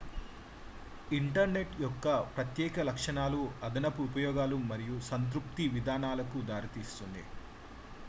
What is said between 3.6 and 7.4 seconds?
అదనపు ఉపయోగాలు మరియు సంతృప్తి విధానాలకు దారి తీస్తాయి